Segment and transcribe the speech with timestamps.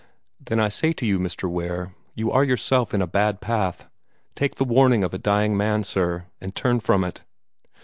[0.39, 1.47] "Then I say to you, Mr.
[1.47, 3.87] Ware, you are yourself in a bad path.
[4.33, 7.23] Take the warning of a dying man, sir, and turn from it!"